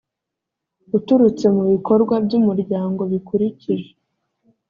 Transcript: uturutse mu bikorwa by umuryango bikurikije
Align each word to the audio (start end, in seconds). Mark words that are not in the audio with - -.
uturutse 0.97 1.45
mu 1.55 1.63
bikorwa 1.71 2.15
by 2.25 2.33
umuryango 2.39 3.01
bikurikije 3.11 3.89